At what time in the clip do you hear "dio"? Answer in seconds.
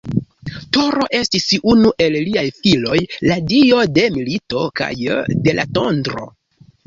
3.51-3.83